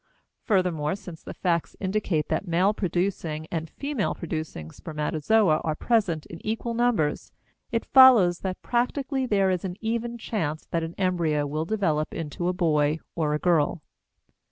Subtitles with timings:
[0.41, 6.43] Furthermore, since the facts indicate that male producing and female producing spermatozoa are present in
[6.43, 7.31] equal numbers,
[7.71, 12.47] it follows that practically there is an even chance that an embryo will develop into
[12.47, 13.83] a boy or a girl.